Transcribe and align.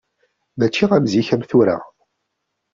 Mačči 0.57 0.85
am 0.95 1.05
zik 1.11 1.29
am 1.35 1.41
tura. 1.49 1.77